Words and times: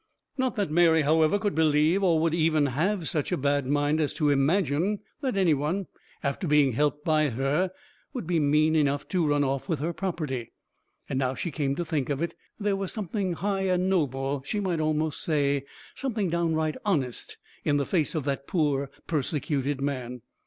Not 0.35 0.55
that 0.55 0.71
Mary, 0.71 1.03
however, 1.03 1.37
could 1.37 1.53
believe, 1.53 2.01
or 2.01 2.19
would 2.19 2.33
even 2.33 2.65
have 2.65 3.07
such 3.07 3.31
a 3.31 3.37
bad 3.37 3.67
mind 3.67 3.99
as 4.01 4.15
to 4.15 4.31
imagine, 4.31 5.01
that 5.21 5.37
any 5.37 5.53
one, 5.53 5.85
after 6.23 6.47
being 6.47 6.71
helped 6.71 7.05
by 7.05 7.29
her, 7.29 7.69
would 8.11 8.25
be 8.25 8.39
mean 8.39 8.75
enough 8.75 9.07
to 9.09 9.27
run 9.27 9.43
off 9.43 9.69
with 9.69 9.77
her 9.77 9.93
property. 9.93 10.53
And 11.07 11.19
now 11.19 11.35
she 11.35 11.51
came 11.51 11.75
to 11.75 11.85
think 11.85 12.09
of 12.09 12.19
it, 12.19 12.33
there 12.59 12.75
was 12.75 12.91
something 12.91 13.33
high 13.33 13.67
and 13.67 13.91
noble, 13.91 14.41
she 14.41 14.59
might 14.59 14.79
almost 14.79 15.21
say 15.21 15.65
something 15.93 16.31
downright 16.31 16.77
honest, 16.83 17.37
in 17.63 17.77
the 17.77 17.85
face 17.85 18.15
of 18.15 18.23
that 18.23 18.47
poor 18.47 18.89
persecuted 19.05 19.81
man. 19.81 20.23